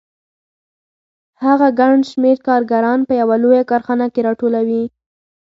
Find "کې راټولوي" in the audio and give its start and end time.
4.13-4.83